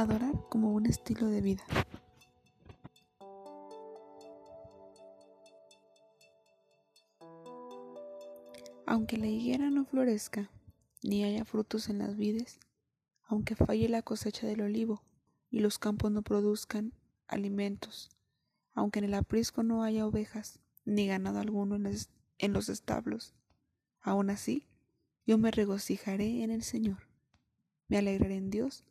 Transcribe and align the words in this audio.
Adorar 0.00 0.48
como 0.48 0.72
un 0.72 0.86
estilo 0.86 1.26
de 1.26 1.42
vida. 1.42 1.62
Aunque 8.86 9.18
la 9.18 9.26
higuera 9.26 9.68
no 9.68 9.84
florezca, 9.84 10.48
ni 11.02 11.22
haya 11.22 11.44
frutos 11.44 11.90
en 11.90 11.98
las 11.98 12.16
vides, 12.16 12.60
aunque 13.24 13.54
falle 13.54 13.90
la 13.90 14.00
cosecha 14.00 14.46
del 14.46 14.62
olivo, 14.62 15.02
y 15.50 15.60
los 15.60 15.78
campos 15.78 16.10
no 16.10 16.22
produzcan 16.22 16.94
alimentos, 17.26 18.08
aunque 18.72 19.00
en 19.00 19.04
el 19.04 19.12
aprisco 19.12 19.62
no 19.62 19.82
haya 19.82 20.06
ovejas, 20.06 20.60
ni 20.86 21.08
ganado 21.08 21.40
alguno 21.40 21.76
en 21.76 22.52
los 22.54 22.68
establos, 22.70 23.34
aún 24.00 24.30
así 24.30 24.66
yo 25.26 25.36
me 25.36 25.50
regocijaré 25.50 26.42
en 26.42 26.50
el 26.50 26.62
Señor, 26.62 27.02
me 27.88 27.98
alegraré 27.98 28.38
en 28.38 28.48
Dios, 28.48 28.82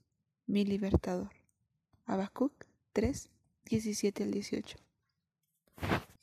mi 0.50 0.66
libertador. 0.66 1.30
Habacuc 2.06 2.66
3, 2.94 3.30
17 3.66 4.24
al 4.24 4.32
18. 4.32 4.78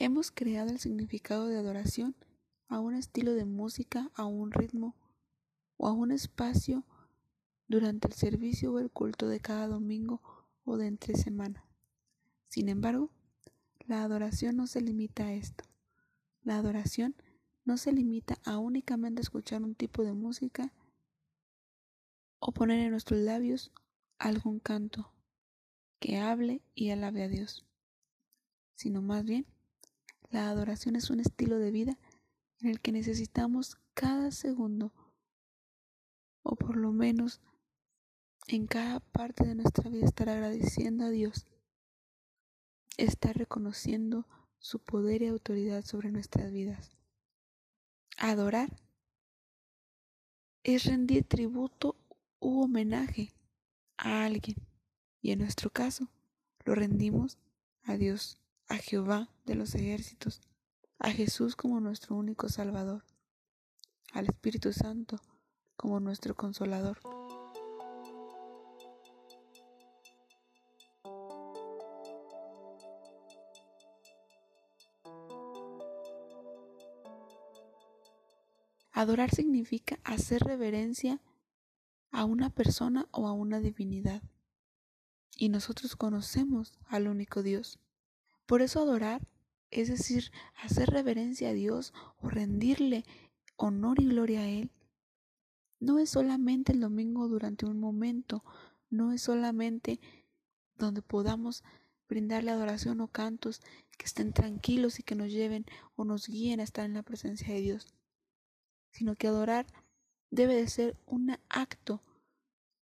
Hemos 0.01 0.33
creado 0.33 0.71
el 0.71 0.81
significado 0.81 1.47
de 1.47 1.57
adoración 1.57 2.17
a 2.67 2.81
un 2.81 2.97
estilo 2.97 3.35
de 3.35 3.45
música, 3.45 4.11
a 4.17 4.25
un 4.25 4.51
ritmo 4.51 4.97
o 5.77 5.87
a 5.87 5.93
un 5.93 6.11
espacio 6.11 6.85
durante 7.69 8.09
el 8.09 8.15
servicio 8.15 8.73
o 8.73 8.81
el 8.81 8.91
culto 8.91 9.29
de 9.29 9.39
cada 9.39 9.69
domingo 9.69 10.21
o 10.65 10.77
de 10.77 10.89
entre 10.89 11.15
semana. 11.15 11.65
Sin 12.49 12.69
embargo, 12.69 13.13
la 13.87 14.03
adoración 14.03 14.57
no 14.57 14.67
se 14.67 14.81
limita 14.81 15.27
a 15.27 15.35
esto. 15.35 15.63
La 16.43 16.57
adoración 16.57 17.15
no 17.65 17.77
se 17.77 17.93
limita 17.93 18.39
a 18.45 18.59
únicamente 18.59 19.23
escuchar 19.23 19.63
un 19.63 19.77
tipo 19.77 20.03
de 20.03 20.15
música 20.15 20.73
o 22.41 22.51
poner 22.51 22.81
en 22.81 22.91
nuestros 22.91 23.21
labios 23.21 23.71
algún 24.19 24.61
canto 24.61 25.13
que 26.01 26.19
hable 26.19 26.63
y 26.75 26.91
alabe 26.91 27.23
a 27.23 27.29
Dios, 27.29 27.67
sino 28.75 29.03
más 29.03 29.25
bien 29.25 29.47
la 30.31 30.49
adoración 30.49 30.97
es 30.97 31.11
un 31.11 31.21
estilo 31.21 31.59
de 31.59 31.71
vida 31.71 31.99
en 32.61 32.71
el 32.71 32.81
que 32.81 32.93
necesitamos 32.93 33.79
cada 33.95 34.31
segundo, 34.31 34.93
o 36.43 36.57
por 36.57 36.77
lo 36.77 36.93
menos 36.93 37.41
en 38.49 38.67
cada 38.67 39.01
parte 39.01 39.45
de 39.45 39.55
nuestra 39.55 39.91
vida, 39.91 40.05
estar 40.05 40.29
agradeciendo 40.29 41.05
a 41.05 41.11
Dios, 41.11 41.47
estar 42.97 43.37
reconociendo 43.37 44.27
su 44.59 44.79
poder 44.79 45.23
y 45.23 45.29
autoridad 45.29 45.85
sobre 45.85 46.11
nuestras 46.11 46.53
vidas. 46.53 46.97
Adorar 48.19 48.71
es 50.63 50.85
rendir 50.85 51.25
tributo 51.25 51.97
u 52.41 52.63
homenaje 52.63 53.36
a 53.97 54.25
alguien, 54.25 54.57
y 55.21 55.33
en 55.33 55.41
nuestro 55.41 55.71
caso 55.71 56.09
lo 56.65 56.75
rendimos 56.75 57.39
a 57.85 57.97
Dios, 57.97 58.39
a 58.69 58.77
Jehová 58.77 59.29
de 59.45 59.55
los 59.55 59.75
ejércitos, 59.75 60.41
a 60.99 61.11
Jesús 61.11 61.57
como 61.57 61.81
nuestro 61.81 62.17
único 62.17 62.49
Salvador, 62.49 63.05
al 64.13 64.27
Espíritu 64.27 64.73
Santo 64.73 65.21
como 65.77 66.01
nuestro 66.01 66.35
consolador. 66.35 66.99
Adorar 78.93 79.31
significa 79.31 79.99
hacer 80.05 80.43
reverencia 80.43 81.21
a 82.11 82.25
una 82.25 82.51
persona 82.51 83.09
o 83.11 83.27
a 83.27 83.33
una 83.33 83.61
divinidad. 83.61 84.23
Y 85.37 85.49
nosotros 85.49 85.97
conocemos 85.97 86.79
al 86.87 87.09
único 87.09 87.43
Dios. 87.43 87.79
Por 88.47 88.63
eso 88.63 88.81
adorar 88.81 89.27
es 89.71 89.89
decir, 89.89 90.31
hacer 90.63 90.91
reverencia 90.91 91.51
a 91.51 91.53
Dios 91.53 91.93
o 92.19 92.29
rendirle 92.29 93.05
honor 93.57 94.01
y 94.01 94.07
gloria 94.07 94.41
a 94.41 94.49
Él, 94.49 94.71
no 95.81 95.99
es 95.99 96.11
solamente 96.11 96.73
el 96.73 96.81
domingo 96.81 97.29
durante 97.29 97.67
un 97.67 97.79
momento, 97.79 98.45
no 98.89 99.13
es 99.13 99.23
solamente 99.23 100.01
donde 100.77 101.03
podamos 101.03 101.65
brindarle 102.09 102.51
adoración 102.51 103.01
o 103.01 103.09
cantos 103.09 103.61
que 103.99 104.07
estén 104.07 104.33
tranquilos 104.33 105.01
y 105.01 105.03
que 105.03 105.15
nos 105.15 105.31
lleven 105.31 105.67
o 105.97 106.05
nos 106.05 106.29
guíen 106.29 106.61
a 106.61 106.65
estar 106.65 106.85
en 106.85 106.95
la 106.95 107.03
presencia 107.03 107.53
de 107.53 107.61
Dios, 107.61 107.95
sino 108.91 109.17
que 109.17 109.27
adorar 109.27 109.67
debe 110.31 110.55
de 110.57 110.69
ser 110.69 110.97
un 111.07 111.37
acto 111.49 112.03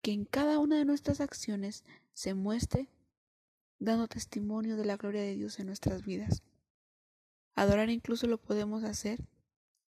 que 0.03 0.13
en 0.13 0.25
cada 0.25 0.59
una 0.59 0.77
de 0.77 0.85
nuestras 0.85 1.21
acciones 1.21 1.85
se 2.13 2.35
muestre 2.35 2.89
dando 3.79 4.09
testimonio 4.09 4.77
de 4.77 4.85
la 4.85 4.97
gloria 4.97 5.23
de 5.23 5.35
Dios 5.35 5.59
en 5.59 5.67
nuestras 5.67 6.05
vidas. 6.05 6.43
Adorar 7.55 7.91
incluso 7.91 8.27
lo 8.27 8.39
podemos 8.39 8.85
hacer 8.85 9.21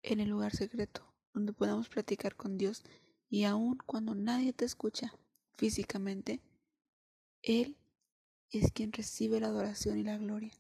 en 0.02 0.20
el 0.20 0.28
lugar 0.28 0.54
secreto, 0.54 1.06
donde 1.32 1.52
podamos 1.52 1.88
platicar 1.88 2.34
con 2.36 2.58
Dios 2.58 2.82
y 3.28 3.44
aun 3.44 3.78
cuando 3.86 4.14
nadie 4.14 4.52
te 4.52 4.64
escucha 4.64 5.14
físicamente, 5.56 6.40
Él 7.42 7.76
es 8.50 8.70
quien 8.72 8.92
recibe 8.92 9.40
la 9.40 9.48
adoración 9.48 9.98
y 9.98 10.04
la 10.04 10.18
gloria. 10.18 10.52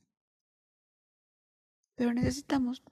Pero 1.94 2.12
necesitamos 2.12 2.82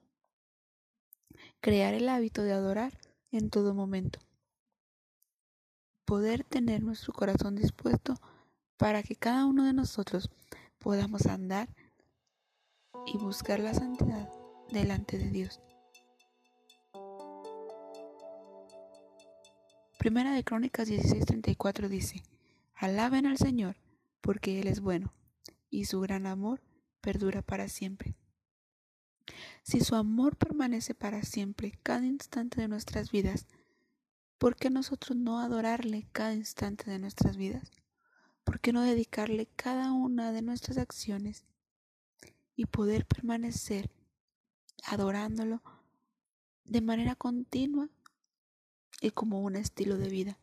crear 1.60 1.94
el 1.94 2.08
hábito 2.08 2.42
de 2.42 2.52
adorar 2.52 2.92
en 3.32 3.50
todo 3.50 3.74
momento. 3.74 4.20
Poder 6.04 6.44
tener 6.44 6.82
nuestro 6.82 7.12
corazón 7.12 7.56
dispuesto 7.56 8.14
para 8.76 9.02
que 9.02 9.16
cada 9.16 9.46
uno 9.46 9.64
de 9.64 9.72
nosotros 9.72 10.30
podamos 10.78 11.26
andar 11.26 11.68
y 13.06 13.16
buscar 13.18 13.58
la 13.60 13.74
santidad 13.74 14.30
delante 14.70 15.18
de 15.18 15.30
Dios. 15.30 15.60
Primera 19.98 20.32
de 20.32 20.44
Crónicas 20.44 20.88
16:34 20.88 21.88
dice, 21.88 22.22
Alaben 22.74 23.26
al 23.26 23.38
Señor, 23.38 23.76
porque 24.20 24.60
Él 24.60 24.66
es 24.66 24.80
bueno, 24.80 25.14
y 25.70 25.84
su 25.84 26.00
gran 26.00 26.26
amor 26.26 26.60
perdura 27.00 27.42
para 27.42 27.68
siempre. 27.68 28.16
Si 29.62 29.80
su 29.80 29.94
amor 29.94 30.36
permanece 30.36 30.94
para 30.94 31.22
siempre 31.22 31.72
cada 31.82 32.06
instante 32.06 32.60
de 32.60 32.68
nuestras 32.68 33.10
vidas, 33.10 33.46
¿por 34.38 34.56
qué 34.56 34.70
nosotros 34.70 35.16
no 35.16 35.40
adorarle 35.40 36.06
cada 36.12 36.34
instante 36.34 36.90
de 36.90 36.98
nuestras 36.98 37.36
vidas? 37.36 37.70
¿Por 38.44 38.60
qué 38.60 38.72
no 38.72 38.82
dedicarle 38.82 39.46
cada 39.56 39.92
una 39.92 40.32
de 40.32 40.42
nuestras 40.42 40.78
acciones 40.78 41.44
y 42.56 42.66
poder 42.66 43.06
permanecer 43.06 43.90
adorándolo 44.84 45.62
de 46.64 46.80
manera 46.80 47.14
continua 47.14 47.88
y 49.00 49.10
como 49.10 49.40
un 49.40 49.56
estilo 49.56 49.96
de 49.98 50.08
vida. 50.08 50.38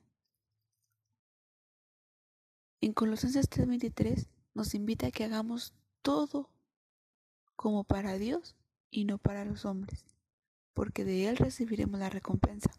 En 2.82 2.94
Colosenses 2.94 3.50
3:23 3.50 4.28
nos 4.54 4.74
invita 4.74 5.08
a 5.08 5.12
que 5.12 5.24
hagamos 5.24 5.74
todo 6.02 6.50
como 7.56 7.84
para 7.84 8.18
Dios 8.18 8.56
y 8.92 9.06
no 9.06 9.18
para 9.18 9.46
los 9.46 9.66
hombres, 9.66 10.06
porque 10.74 11.06
de 11.06 11.28
Él 11.28 11.38
recibiremos 11.38 12.00
la 12.00 12.10
recompensa. 12.10 12.72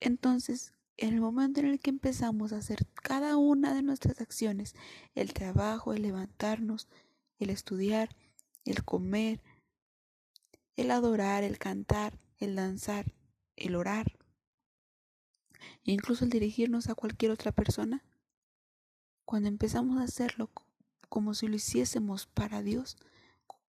Entonces, 0.00 0.72
en 0.96 1.14
el 1.14 1.20
momento 1.20 1.60
en 1.60 1.66
el 1.66 1.80
que 1.80 1.90
empezamos 1.90 2.52
a 2.52 2.58
hacer 2.58 2.86
cada 2.94 3.36
una 3.36 3.74
de 3.74 3.82
nuestras 3.82 4.20
acciones, 4.20 4.74
el 5.14 5.32
trabajo, 5.32 5.94
el 5.94 6.02
levantarnos, 6.02 6.88
el 7.38 7.50
estudiar, 7.50 8.10
el 8.64 8.84
comer, 8.84 9.40
el 10.76 10.90
adorar, 10.90 11.42
el 11.42 11.58
cantar, 11.58 12.18
el 12.38 12.54
danzar, 12.54 13.12
el 13.56 13.76
orar, 13.76 14.18
e 15.84 15.92
incluso 15.92 16.24
el 16.24 16.30
dirigirnos 16.30 16.88
a 16.88 16.94
cualquier 16.94 17.30
otra 17.30 17.52
persona, 17.52 18.04
cuando 19.24 19.48
empezamos 19.48 19.98
a 19.98 20.04
hacerlo 20.04 20.50
como 21.08 21.34
si 21.34 21.48
lo 21.48 21.56
hiciésemos 21.56 22.26
para 22.26 22.62
Dios, 22.62 22.96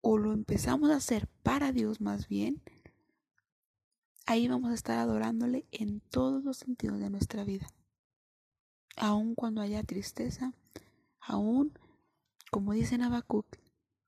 o 0.01 0.17
lo 0.17 0.33
empezamos 0.33 0.91
a 0.91 0.97
hacer 0.97 1.27
para 1.43 1.71
Dios 1.71 2.01
más 2.01 2.27
bien, 2.27 2.61
ahí 4.25 4.47
vamos 4.47 4.71
a 4.71 4.75
estar 4.75 4.97
adorándole 4.97 5.65
en 5.71 6.01
todos 6.01 6.43
los 6.43 6.57
sentidos 6.57 6.99
de 6.99 7.09
nuestra 7.09 7.43
vida. 7.43 7.67
Aun 8.95 9.35
cuando 9.35 9.61
haya 9.61 9.83
tristeza, 9.83 10.53
aun 11.19 11.73
como 12.51 12.73
dice 12.73 12.95
en 12.95 13.03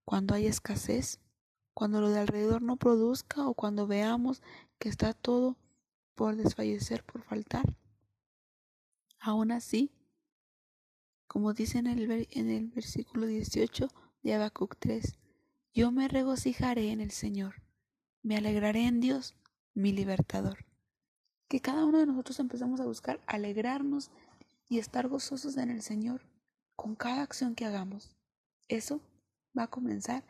cuando 0.06 0.34
hay 0.34 0.48
escasez, 0.48 1.20
cuando 1.74 2.02
lo 2.02 2.10
de 2.10 2.20
alrededor 2.20 2.62
no 2.62 2.78
produzca 2.78 3.48
o 3.48 3.54
cuando 3.54 3.88
veamos 3.88 4.42
que 4.80 4.90
está 4.90 5.14
todo 5.14 5.58
por 6.16 6.36
desfallecer, 6.36 7.04
por 7.04 7.24
faltar. 7.24 7.76
Aún 9.20 9.52
así, 9.52 9.92
como 11.28 11.54
dice 11.54 11.78
en 11.78 11.88
el, 11.88 12.28
en 12.32 12.50
el 12.50 12.68
versículo 12.70 13.26
18 13.26 13.88
de 14.24 14.34
Habacuc 14.34 14.76
3, 14.80 15.18
yo 15.74 15.92
me 15.92 16.10
regocijaré 16.10 16.92
en 16.92 17.00
el 17.00 17.12
Señor, 17.12 17.64
me 18.24 18.36
alegraré 18.36 18.88
en 18.88 19.00
Dios, 19.00 19.36
mi 19.74 19.94
libertador. 19.94 20.66
Que 21.48 21.62
cada 21.62 21.86
uno 21.86 22.00
de 22.00 22.06
nosotros 22.06 22.40
empezamos 22.40 22.82
a 22.82 22.86
buscar 22.86 23.22
alegrarnos 23.26 24.12
y 24.68 24.80
estar 24.80 25.08
gozosos 25.08 25.56
en 25.56 25.70
el 25.70 25.82
Señor 25.82 26.26
con 26.76 26.96
cada 26.96 27.22
acción 27.22 27.56
que 27.56 27.66
hagamos. 27.66 28.18
Eso 28.68 29.02
va 29.58 29.64
a 29.64 29.70
comenzar. 29.70 30.26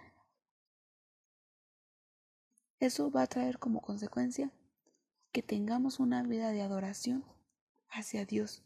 Eso 2.80 3.12
va 3.12 3.24
a 3.24 3.28
traer 3.28 3.58
como 3.58 3.82
consecuencia 3.82 4.52
que 5.32 5.42
tengamos 5.42 6.00
una 6.00 6.22
vida 6.22 6.52
de 6.52 6.62
adoración 6.62 7.26
hacia 7.90 8.26
Dios. 8.26 8.64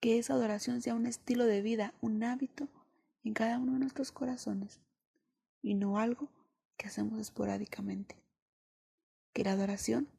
Que 0.00 0.18
esa 0.18 0.34
adoración 0.34 0.80
sea 0.80 0.94
un 0.94 1.06
estilo 1.06 1.44
de 1.44 1.60
vida, 1.60 1.92
un 2.00 2.22
hábito 2.24 2.68
en 3.24 3.34
cada 3.34 3.58
uno 3.58 3.74
de 3.74 3.78
nuestros 3.80 4.12
corazones 4.12 4.80
y 5.64 5.74
no 5.74 5.98
algo 5.98 6.28
que 6.76 6.88
hacemos 6.88 7.18
esporádicamente. 7.18 8.22
Que 9.32 9.44
la 9.44 9.52
adoración 9.52 10.10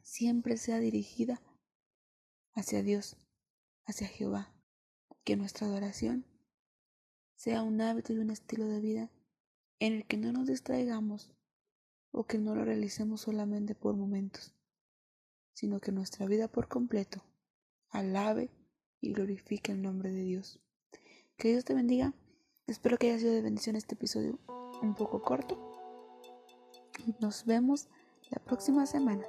siempre 0.00 0.56
sea 0.56 0.78
dirigida 0.78 1.42
hacia 2.54 2.84
Dios, 2.84 3.16
hacia 3.84 4.06
Jehová. 4.06 4.54
Que 5.24 5.34
nuestra 5.36 5.66
adoración 5.66 6.24
sea 7.34 7.62
un 7.64 7.80
hábito 7.80 8.12
y 8.12 8.18
un 8.18 8.30
estilo 8.30 8.68
de 8.68 8.80
vida 8.80 9.10
en 9.80 9.94
el 9.94 10.06
que 10.06 10.16
no 10.16 10.30
nos 10.30 10.46
distraigamos 10.46 11.32
o 12.12 12.24
que 12.24 12.38
no 12.38 12.54
lo 12.54 12.64
realicemos 12.64 13.22
solamente 13.22 13.74
por 13.74 13.96
momentos, 13.96 14.54
sino 15.52 15.80
que 15.80 15.90
nuestra 15.90 16.26
vida 16.26 16.46
por 16.46 16.68
completo 16.68 17.24
alabe 17.90 18.50
y 19.00 19.12
glorifique 19.12 19.72
el 19.72 19.82
nombre 19.82 20.12
de 20.12 20.22
Dios. 20.22 20.60
Que 21.36 21.48
Dios 21.48 21.64
te 21.64 21.74
bendiga. 21.74 22.14
Espero 22.68 22.98
que 22.98 23.08
haya 23.08 23.18
sido 23.18 23.32
de 23.32 23.40
bendición 23.40 23.76
este 23.76 23.94
episodio 23.94 24.38
un 24.82 24.94
poco 24.94 25.22
corto. 25.22 25.56
Nos 27.18 27.46
vemos 27.46 27.88
la 28.28 28.44
próxima 28.44 28.84
semana. 28.84 29.24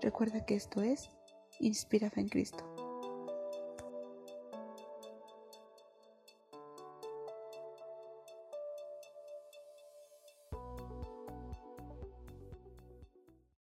Recuerda 0.00 0.46
que 0.46 0.54
esto 0.54 0.80
es 0.80 1.10
Inspira 1.60 2.08
Fe 2.08 2.22
en 2.22 2.28
Cristo. 2.30 2.71